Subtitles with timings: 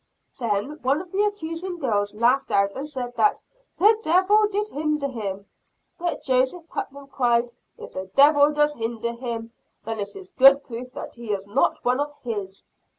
[0.39, 3.43] Then one of the accusing girls laughed out, and said that
[3.77, 5.45] "the Devil did hinder him,"
[5.99, 9.51] but Joseph Putnam cried, "If the Devil does hinder him,
[9.85, 12.65] then it is good proof that he is not one of his."